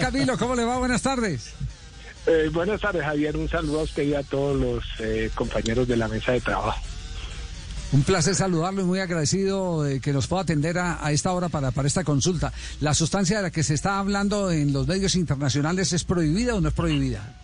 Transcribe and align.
Camilo, 0.00 0.38
¿cómo 0.38 0.54
le 0.54 0.64
va? 0.64 0.78
Buenas 0.78 1.02
tardes. 1.02 1.54
Eh, 2.26 2.50
buenas 2.52 2.80
tardes, 2.80 3.02
Javier. 3.02 3.36
Un 3.36 3.48
saludo 3.48 3.80
a 3.80 3.82
usted 3.84 4.02
y 4.02 4.14
a 4.14 4.22
todos 4.22 4.58
los 4.58 4.84
eh, 5.00 5.30
compañeros 5.34 5.86
de 5.88 5.96
la 5.96 6.08
mesa 6.08 6.32
de 6.32 6.40
trabajo. 6.40 6.80
Un 7.92 8.02
placer 8.04 8.34
saludarlo 8.36 8.82
y 8.82 8.84
muy 8.84 9.00
agradecido 9.00 9.84
que 10.00 10.12
nos 10.12 10.28
pueda 10.28 10.42
atender 10.42 10.78
a, 10.78 11.04
a, 11.04 11.10
esta 11.10 11.32
hora 11.32 11.48
para, 11.48 11.72
para 11.72 11.88
esta 11.88 12.04
consulta. 12.04 12.52
¿La 12.80 12.94
sustancia 12.94 13.38
de 13.38 13.42
la 13.44 13.50
que 13.50 13.64
se 13.64 13.74
está 13.74 13.98
hablando 13.98 14.52
en 14.52 14.72
los 14.72 14.86
medios 14.86 15.16
internacionales 15.16 15.92
es 15.92 16.04
prohibida 16.04 16.54
o 16.54 16.60
no 16.60 16.68
es 16.68 16.74
prohibida? 16.74 17.34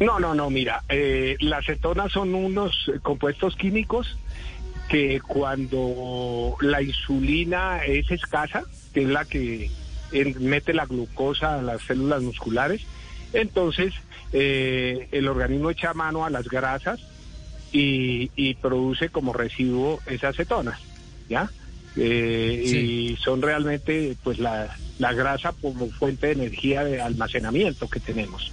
No, 0.00 0.18
no, 0.18 0.34
no, 0.34 0.50
mira, 0.50 0.82
eh, 0.88 1.36
las 1.40 1.64
cetonas 1.64 2.12
son 2.12 2.34
unos 2.34 2.72
compuestos 3.02 3.54
químicos 3.56 4.16
que 4.88 5.20
cuando 5.20 6.56
la 6.60 6.82
insulina 6.82 7.84
es 7.84 8.10
escasa, 8.10 8.64
que 8.92 9.02
es 9.02 9.08
la 9.08 9.24
que 9.24 9.70
mete 10.40 10.72
la 10.74 10.86
glucosa 10.86 11.58
a 11.58 11.62
las 11.62 11.82
células 11.82 12.22
musculares, 12.22 12.82
entonces 13.32 13.94
eh, 14.32 15.08
el 15.12 15.28
organismo 15.28 15.70
echa 15.70 15.94
mano 15.94 16.24
a 16.24 16.30
las 16.30 16.48
grasas 16.48 17.00
y, 17.72 18.30
y 18.36 18.54
produce 18.54 19.08
como 19.08 19.32
residuo 19.32 20.00
esas 20.06 20.36
cetonas, 20.36 20.80
¿ya? 21.28 21.50
Eh, 21.96 22.62
sí. 22.66 22.76
Y 22.78 23.16
son 23.16 23.42
realmente 23.42 24.16
pues 24.22 24.38
la, 24.38 24.74
la 24.98 25.12
grasa 25.12 25.52
como 25.60 25.88
fuente 25.90 26.28
de 26.28 26.32
energía 26.32 26.84
de 26.84 27.00
almacenamiento 27.00 27.88
que 27.88 28.00
tenemos, 28.00 28.52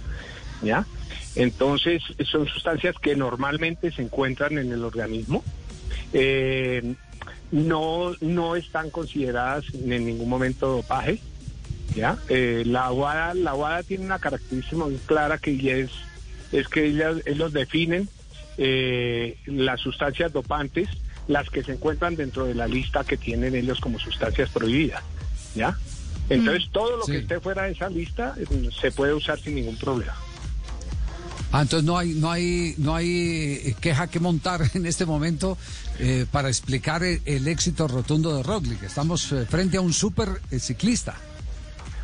¿ya? 0.62 0.86
Entonces 1.36 2.02
son 2.30 2.46
sustancias 2.48 2.96
que 3.00 3.14
normalmente 3.16 3.92
se 3.92 4.02
encuentran 4.02 4.58
en 4.58 4.72
el 4.72 4.84
organismo. 4.84 5.44
Eh, 6.12 6.94
no, 7.52 8.12
no 8.20 8.56
están 8.56 8.90
consideradas 8.90 9.64
en 9.74 10.06
ningún 10.06 10.28
momento 10.28 10.68
dopaje. 10.68 11.20
¿Ya? 11.94 12.18
Eh, 12.28 12.62
la 12.66 12.86
aguada, 12.86 13.34
la 13.34 13.50
aguada 13.50 13.82
tiene 13.82 14.04
una 14.04 14.18
característica 14.18 14.76
muy 14.76 14.96
clara 15.06 15.38
que 15.38 15.80
es, 15.80 15.90
es 16.52 16.68
que 16.68 16.86
ellas, 16.86 17.16
ellos 17.26 17.52
definen 17.52 18.08
eh, 18.58 19.38
las 19.46 19.80
sustancias 19.80 20.32
dopantes, 20.32 20.88
las 21.28 21.48
que 21.50 21.62
se 21.62 21.72
encuentran 21.72 22.16
dentro 22.16 22.44
de 22.44 22.54
la 22.54 22.66
lista 22.66 23.04
que 23.04 23.16
tienen 23.16 23.54
ellos 23.54 23.80
como 23.80 23.98
sustancias 23.98 24.50
prohibidas. 24.50 25.02
¿ya? 25.54 25.76
Entonces 26.28 26.68
mm. 26.68 26.72
todo 26.72 26.96
lo 26.96 27.04
sí. 27.04 27.12
que 27.12 27.18
esté 27.18 27.40
fuera 27.40 27.62
de 27.64 27.72
esa 27.72 27.88
lista 27.88 28.34
se 28.80 28.92
puede 28.92 29.14
usar 29.14 29.38
sin 29.40 29.54
ningún 29.56 29.76
problema. 29.76 30.14
Ah, 31.52 31.62
entonces 31.62 31.84
no 31.84 31.98
hay, 31.98 32.14
no 32.14 32.30
hay, 32.30 32.74
no 32.78 32.94
hay 32.94 33.74
queja 33.80 34.06
que 34.06 34.20
montar 34.20 34.62
en 34.74 34.86
este 34.86 35.04
momento 35.04 35.58
eh, 35.98 36.26
para 36.30 36.48
explicar 36.48 37.02
el, 37.02 37.20
el, 37.24 37.48
éxito 37.48 37.88
rotundo 37.88 38.36
de 38.36 38.42
Roglic. 38.42 38.82
Estamos 38.84 39.32
eh, 39.32 39.46
frente 39.46 39.76
a 39.76 39.80
un 39.80 39.92
super 39.92 40.40
eh, 40.50 40.60
ciclista. 40.60 41.16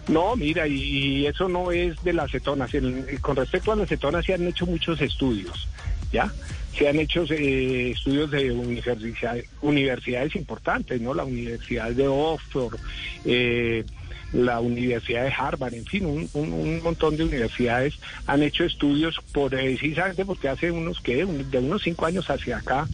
No, 0.09 0.37
mira, 0.37 0.67
y, 0.69 1.27
eso 1.27 1.49
no 1.49 1.73
es 1.73 2.03
de 2.03 2.13
las 2.13 2.31
cetonas. 2.31 2.73
El, 2.75 3.21
con 3.21 3.37
respecto 3.37 3.73
a 3.73 3.77
las 3.77 3.89
cetonas 3.89 4.25
se 4.25 4.35
han 4.35 4.47
hecho 4.47 4.67
muchos 4.67 5.01
estudios, 5.01 5.69
¿ya? 6.13 6.33
Se 6.77 6.89
han 6.89 6.99
hecho 6.99 7.25
eh, 7.31 7.91
estudios 7.91 8.31
de 8.31 8.53
universidad, 8.53 9.37
universidades 9.63 10.37
importantes, 10.37 11.01
¿no? 11.01 11.15
La 11.15 11.25
Universidad 11.25 11.91
de 11.91 12.07
Oxford, 12.07 12.79
eh, 13.25 13.85
la 14.33 14.61
Universidad 14.61 15.25
de 15.25 15.33
Harvard, 15.33 15.75
en 15.75 15.87
fin, 15.87 16.05
un, 16.05 16.29
un, 16.35 16.83
montón 16.83 17.17
de 17.17 17.25
universidades 17.25 17.95
han 18.27 18.43
hecho 18.43 18.65
estudios 18.65 19.19
por 19.33 19.51
precisamente 19.51 20.25
porque 20.25 20.49
hace 20.49 20.71
unos 20.71 21.01
que 21.01 21.25
de 21.25 21.59
unos 21.59 21.83
cinco 21.83 22.07
años 22.07 22.29
hacia 22.29 22.59
acá 22.59 22.87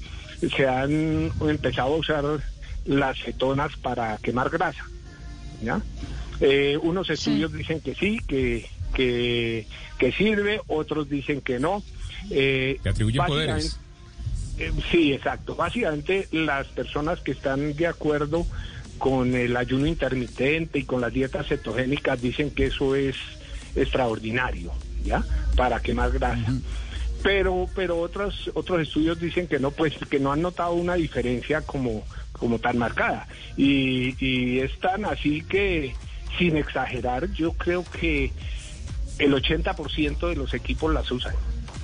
se 0.57 0.67
han 0.67 1.31
empezado 1.41 1.95
a 1.95 1.99
usar 1.99 2.25
las 2.85 3.19
cetonas 3.19 3.77
para 3.77 4.17
quemar 4.19 4.51
grasa, 4.51 4.85
¿ya? 5.63 5.81
Eh, 6.45 6.77
unos 6.83 7.09
estudios 7.09 7.53
sí. 7.53 7.59
dicen 7.59 7.81
que 7.81 7.95
sí, 7.95 8.19
que, 8.27 8.67
que, 8.95 9.67
que, 9.97 10.13
sirve, 10.13 10.61
otros 10.67 11.09
dicen 11.09 11.41
que 11.41 11.61
no. 11.61 11.85
Eh, 12.31 12.81
¿Te 12.83 12.89
atribuyen 12.89 13.25
poderes? 13.25 13.79
Eh, 14.59 14.73
sí, 14.91 15.13
exacto. 15.13 15.55
Básicamente 15.55 16.27
las 16.33 16.67
personas 16.67 17.21
que 17.21 17.31
están 17.31 17.75
de 17.77 17.87
acuerdo 17.87 18.45
con 18.99 19.35
el 19.35 19.57
ayuno 19.57 19.87
intermitente 19.87 20.81
y 20.81 20.85
con 20.85 21.01
las 21.01 21.13
dietas 21.13 21.47
cetogénicas 21.47 22.21
dicen 22.21 22.51
que 22.51 22.67
eso 22.67 22.97
es 22.97 23.17
extraordinario, 23.77 24.73
¿ya? 25.05 25.25
Para 25.57 25.81
quemar 25.81 26.11
grasa. 26.11 26.51
Uh 26.51 26.55
-huh. 26.55 26.63
Pero, 27.23 27.69
pero 27.77 28.01
otros, 28.01 28.51
otros 28.55 28.81
estudios 28.81 29.21
dicen 29.21 29.47
que 29.47 29.61
no, 29.61 29.71
pues, 29.71 29.95
que 30.11 30.19
no 30.19 30.33
han 30.33 30.43
notado 30.43 30.73
una 30.73 30.95
diferencia 30.95 31.61
como, 31.61 32.05
como 32.33 32.59
tan 32.59 32.79
marcada. 32.79 33.29
Y, 33.57 34.17
y 34.25 34.59
es 34.59 34.77
tan 34.81 35.05
así 35.05 35.43
que, 35.43 35.95
sin 36.39 36.57
exagerar, 36.57 37.31
yo 37.33 37.53
creo 37.53 37.85
que 37.85 38.33
el 39.19 39.33
80% 39.33 40.29
de 40.29 40.37
los 40.37 40.55
equipos 40.55 40.93
las 40.93 41.11
usan. 41.11 41.35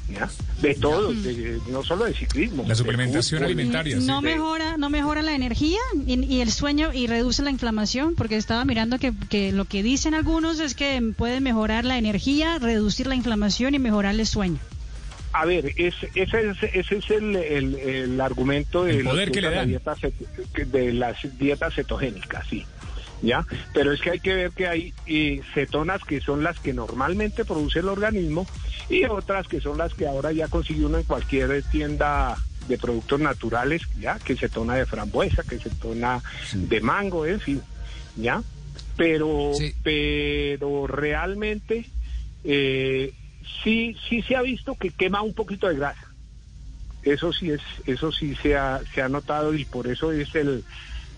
¿Ya? 0.09 0.31
de 0.63 0.75
todo, 0.75 1.13
de, 1.13 1.61
no 1.71 1.85
solo 1.85 2.07
de 2.07 2.15
ciclismo. 2.15 2.65
La 2.67 2.75
suplementación 2.75 3.45
alimentaria. 3.45 3.97
No 3.97 4.21
sí. 4.21 4.25
mejora, 4.25 4.79
no 4.79 4.89
mejora 4.89 5.21
la 5.21 5.35
energía 5.35 5.79
y, 6.07 6.25
y, 6.25 6.41
el 6.41 6.51
sueño 6.51 6.95
y 6.95 7.07
reduce 7.07 7.43
la 7.43 7.51
inflamación, 7.51 8.15
porque 8.15 8.37
estaba 8.37 8.65
mirando 8.65 8.99
que, 8.99 9.13
que, 9.29 9.53
lo 9.53 9.67
que 9.67 9.83
dicen 9.83 10.15
algunos 10.15 10.61
es 10.61 10.75
que 10.75 11.13
puede 11.17 11.41
mejorar 11.41 11.85
la 11.85 11.99
energía, 11.99 12.59
reducir 12.59 13.07
la 13.07 13.17
inflamación 13.17 13.75
y 13.75 13.79
mejorar 13.79 14.15
el 14.15 14.27
sueño. 14.27 14.59
A 15.33 15.45
ver, 15.45 15.67
es, 15.77 15.95
ese, 16.15 16.51
es, 16.51 16.57
ese 16.63 16.97
es 16.97 17.11
el, 17.11 17.37
el, 17.37 17.75
el 17.75 18.21
argumento 18.21 18.85
de, 18.85 19.01
el 19.01 19.05
poder 19.05 19.31
que 19.31 19.43
le 19.43 19.51
dan. 19.51 19.69
Dietas, 19.69 19.99
de 20.55 20.93
las 20.95 21.39
dietas 21.39 21.75
cetogénicas, 21.75 22.47
sí. 22.49 22.65
¿Ya? 23.23 23.47
Pero 23.73 23.93
es 23.93 24.01
que 24.01 24.11
hay 24.11 24.21
que 24.21 24.35
ver 24.35 24.51
que 24.53 24.67
hay 24.67 24.95
eh, 25.07 25.41
cetonas 25.55 26.03
que 26.05 26.21
son 26.21 26.43
las 26.43 26.59
que 26.59 26.73
normalmente 26.73 27.45
produce 27.45 27.81
el 27.81 27.89
organismo 27.89 28.47
y 28.89 29.05
otras 29.05 29.47
que 29.49 29.61
son 29.61 29.79
las 29.79 29.95
que 29.95 30.07
ahora 30.07 30.33
ya 30.33 30.49
consigue 30.49 30.85
uno 30.85 30.99
en 30.99 31.05
cualquier 31.05 31.63
tienda 31.65 32.37
de 32.69 32.79
productos 32.79 33.21
naturales, 33.21 33.83
¿ya? 33.99 34.19
Que 34.19 34.37
cetona 34.37 34.75
de 34.75 34.87
frambuesa, 34.87 35.43
que 35.43 35.59
cetona 35.59 36.23
sí. 36.47 36.67
de 36.67 36.81
mango, 36.81 37.27
en 37.27 37.41
fin, 37.41 37.63
¿ya? 38.17 38.43
Pero, 38.97 39.53
sí. 39.57 39.75
pero 39.83 40.87
realmente 40.87 41.87
eh, 42.45 43.15
sí, 43.65 43.97
sí 44.09 44.23
se 44.23 44.37
ha 44.37 44.43
visto 44.43 44.75
que 44.75 44.91
quema 44.91 45.23
un 45.23 45.35
poquito 45.35 45.69
de 45.69 45.77
grasa. 45.77 46.07
Eso 47.03 47.33
sí 47.33 47.51
es, 47.51 47.63
eso 47.87 48.13
sí 48.13 48.35
se 48.35 48.57
ha, 48.57 48.81
se 48.95 49.01
ha 49.01 49.09
notado 49.09 49.55
y 49.55 49.65
por 49.65 49.87
eso 49.87 50.13
es 50.13 50.35
el, 50.35 50.65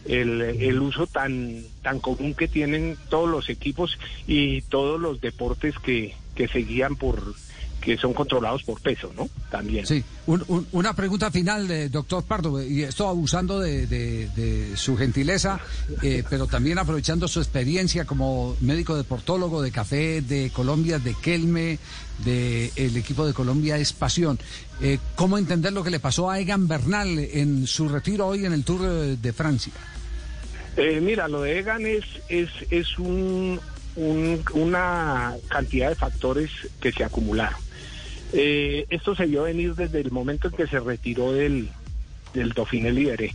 el, 0.07 0.41
el, 0.41 0.81
uso 0.81 1.07
tan, 1.07 1.63
tan 1.83 2.01
común 2.01 2.35
que 2.35 2.49
tienen 2.49 2.97
todos 3.09 3.29
los 3.29 3.49
equipos 3.49 3.99
y 4.27 4.63
todos 4.63 5.01
los 5.01 5.21
deportes 5.21 5.79
que, 5.79 6.15
que 6.35 6.49
se 6.49 6.61
guían 6.61 6.97
por 6.97 7.35
que 7.81 7.97
son 7.97 8.13
controlados 8.13 8.63
por 8.63 8.81
peso, 8.81 9.11
¿no? 9.17 9.29
También. 9.51 9.87
Sí, 9.87 10.05
un, 10.27 10.45
un, 10.49 10.67
una 10.73 10.95
pregunta 10.95 11.31
final, 11.31 11.67
de 11.67 11.89
doctor 11.89 12.25
Pardo, 12.25 12.63
y 12.63 12.83
esto 12.83 13.09
abusando 13.09 13.59
de, 13.59 13.87
de, 13.87 14.29
de 14.37 14.77
su 14.77 14.97
gentileza, 14.97 15.61
eh, 16.03 16.23
pero 16.29 16.47
también 16.47 16.79
aprovechando 16.79 17.27
su 17.27 17.41
experiencia 17.41 18.05
como 18.05 18.57
médico 18.61 18.97
deportólogo 18.97 19.63
de 19.63 19.71
Café, 19.71 20.21
de 20.21 20.51
Colombia, 20.51 20.99
de 20.99 21.15
Kelme, 21.15 21.79
del 22.25 22.93
de 22.93 22.99
equipo 22.99 23.27
de 23.27 23.33
Colombia 23.33 23.79
es 23.79 23.93
Pasión. 23.93 24.39
Eh, 24.83 24.99
¿Cómo 25.17 25.39
entender 25.39 25.73
lo 25.73 25.83
que 25.83 25.91
le 25.91 26.01
pasó 26.01 26.31
a 26.31 26.39
Egan 26.39 26.69
Bernal 26.69 27.19
en 27.19 27.67
su 27.67 27.89
retiro 27.89 28.27
hoy 28.27 28.45
en 28.45 28.53
el 28.53 28.65
Tour 28.65 28.83
de, 28.83 29.17
de 29.17 29.33
Francia? 29.33 29.73
Eh, 30.77 31.01
mira, 31.01 31.29
lo 31.29 31.43
de 31.43 31.59
Egan 31.59 31.87
es, 31.87 32.05
es, 32.29 32.51
es 32.71 32.99
un, 32.99 33.59
un, 33.97 34.43
una 34.53 35.35
cantidad 35.49 35.89
de 35.89 35.95
factores 35.95 36.51
que 36.81 36.93
se 36.93 37.05
acumularon. 37.05 37.59
Eh, 38.33 38.87
esto 38.91 39.15
se 39.15 39.27
vio 39.27 39.43
venir 39.43 39.75
desde 39.75 40.01
el 40.01 40.11
momento 40.11 40.49
en 40.49 40.55
que 40.55 40.67
se 40.67 40.81
retiró 40.81 41.33
del, 41.33 41.69
del 42.33 42.53
Dauphiné 42.53 42.93
Libéré 42.93 43.35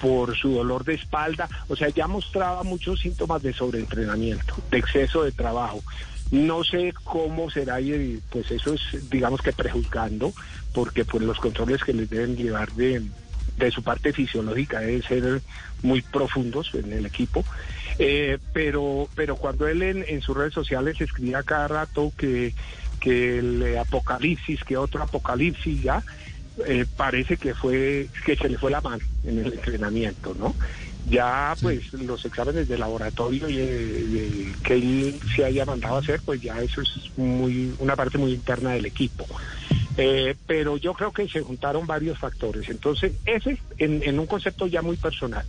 por 0.00 0.36
su 0.36 0.50
dolor 0.54 0.84
de 0.84 0.94
espalda, 0.94 1.48
o 1.68 1.76
sea, 1.76 1.88
ya 1.88 2.08
mostraba 2.08 2.64
muchos 2.64 3.00
síntomas 3.00 3.40
de 3.40 3.52
sobreentrenamiento, 3.52 4.56
de 4.68 4.78
exceso 4.78 5.22
de 5.22 5.30
trabajo. 5.30 5.80
No 6.32 6.64
sé 6.64 6.92
cómo 7.04 7.50
será 7.50 7.80
y 7.80 8.20
pues 8.30 8.50
eso 8.50 8.74
es, 8.74 9.10
digamos 9.10 9.40
que 9.42 9.52
prejuzgando, 9.52 10.32
porque 10.74 11.04
pues 11.04 11.22
los 11.22 11.38
controles 11.38 11.84
que 11.84 11.92
les 11.92 12.10
deben 12.10 12.36
llevar 12.36 12.72
de, 12.72 13.02
de 13.58 13.70
su 13.70 13.84
parte 13.84 14.12
fisiológica 14.12 14.80
deben 14.80 15.02
ser 15.02 15.42
muy 15.82 16.02
profundos 16.02 16.74
en 16.74 16.92
el 16.92 17.06
equipo. 17.06 17.44
Eh, 17.98 18.38
pero, 18.52 19.08
pero 19.14 19.36
cuando 19.36 19.68
él 19.68 19.82
en, 19.82 20.04
en, 20.08 20.22
sus 20.22 20.36
redes 20.36 20.54
sociales 20.54 21.00
escribía 21.00 21.42
cada 21.42 21.68
rato 21.68 22.12
que, 22.16 22.54
que 23.02 23.38
el 23.38 23.76
apocalipsis, 23.78 24.62
que 24.64 24.76
otro 24.76 25.02
apocalipsis 25.02 25.82
ya, 25.82 26.02
eh, 26.66 26.86
parece 26.96 27.36
que 27.36 27.54
fue, 27.54 28.08
que 28.24 28.36
se 28.36 28.48
le 28.48 28.58
fue 28.58 28.70
la 28.70 28.80
mano 28.80 29.02
en 29.24 29.38
el 29.38 29.52
entrenamiento, 29.52 30.34
¿no? 30.38 30.54
Ya 31.08 31.56
pues 31.60 31.82
sí. 31.90 32.04
los 32.04 32.24
exámenes 32.24 32.68
de 32.68 32.78
laboratorio 32.78 33.48
y, 33.48 33.56
y, 33.56 34.52
que 34.62 34.74
él 34.74 35.20
se 35.34 35.44
haya 35.44 35.64
mandado 35.64 35.96
a 35.96 35.98
hacer, 35.98 36.20
pues 36.24 36.40
ya 36.40 36.60
eso 36.60 36.80
es 36.80 37.10
muy, 37.16 37.74
una 37.80 37.96
parte 37.96 38.18
muy 38.18 38.32
interna 38.32 38.72
del 38.72 38.86
equipo. 38.86 39.26
Eh, 39.96 40.36
pero 40.46 40.76
yo 40.76 40.94
creo 40.94 41.12
que 41.12 41.28
se 41.28 41.40
juntaron 41.40 41.86
varios 41.86 42.18
factores. 42.18 42.68
Entonces, 42.68 43.12
ese 43.24 43.58
en, 43.78 44.02
en 44.04 44.18
un 44.18 44.26
concepto 44.26 44.66
ya 44.66 44.80
muy 44.80 44.96
personal. 44.96 45.44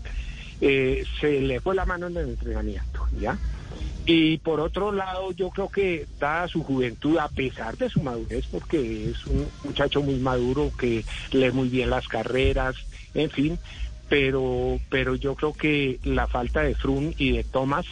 Eh, 0.59 1.03
se 1.19 1.41
le 1.41 1.59
fue 1.59 1.75
la 1.75 1.85
mano 1.85 2.07
en 2.07 2.17
el 2.17 2.29
entrenamiento, 2.29 3.05
¿ya? 3.19 3.37
Y 4.05 4.37
por 4.39 4.59
otro 4.59 4.91
lado, 4.91 5.31
yo 5.31 5.49
creo 5.49 5.69
que 5.69 6.05
dada 6.19 6.47
su 6.47 6.61
juventud, 6.63 7.17
a 7.17 7.29
pesar 7.29 7.77
de 7.77 7.89
su 7.89 8.01
madurez, 8.01 8.45
porque 8.51 9.09
es 9.09 9.25
un 9.25 9.47
muchacho 9.63 10.01
muy 10.01 10.15
maduro 10.15 10.71
que 10.77 11.05
lee 11.31 11.51
muy 11.51 11.69
bien 11.69 11.89
las 11.89 12.07
carreras, 12.07 12.75
en 13.13 13.29
fin, 13.29 13.57
pero, 14.09 14.79
pero 14.89 15.15
yo 15.15 15.35
creo 15.35 15.53
que 15.53 15.99
la 16.03 16.27
falta 16.27 16.61
de 16.61 16.75
Frun 16.75 17.15
y 17.17 17.31
de 17.31 17.43
Thomas, 17.45 17.85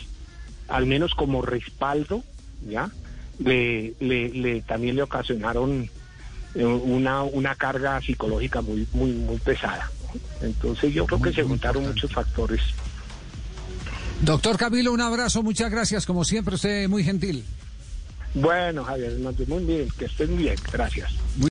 al 0.68 0.86
menos 0.86 1.16
como 1.16 1.42
respaldo, 1.42 2.24
¿ya? 2.68 2.92
Le, 3.40 3.94
le, 4.00 4.62
también 4.62 4.98
le 4.98 5.04
ocasionaron 5.04 5.90
eh, 6.56 6.66
una, 6.66 7.24
una 7.24 7.56
carga 7.56 8.02
psicológica 8.02 8.62
muy, 8.62 8.86
muy, 8.94 9.12
muy 9.14 9.38
pesada. 9.38 9.90
Entonces 10.42 10.94
yo 10.94 11.06
creo 11.06 11.22
que 11.22 11.34
se 11.34 11.44
juntaron 11.44 11.88
muchos 11.88 12.12
factores. 12.12 12.62
Doctor 14.22 14.56
Camilo, 14.56 14.92
un 14.94 15.02
abrazo, 15.02 15.42
muchas 15.42 15.72
gracias, 15.72 16.06
como 16.06 16.24
siempre, 16.24 16.54
usted 16.56 16.88
muy 16.88 17.04
gentil. 17.04 17.44
Bueno, 18.36 18.84
Javier, 18.84 19.18
muy 19.48 19.64
bien, 19.64 19.90
que 19.98 20.06
estén 20.06 20.38
bien, 20.38 20.56
gracias. 20.72 21.12